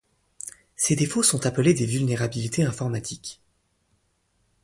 Ces 0.75 0.95
défauts 0.95 1.21
sont 1.21 1.45
appelés 1.45 1.75
des 1.75 1.85
vulnérabilités 1.85 2.63
informatiques. 2.63 3.39